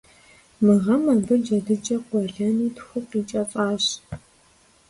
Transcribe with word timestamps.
Мы 0.63 0.73
гъэм 0.83 1.03
абы 1.13 1.35
джэдыкӀэ 1.43 1.97
къуэлэну 2.07 2.73
тху 2.75 2.99
къикӀэцӀащ. 3.09 3.85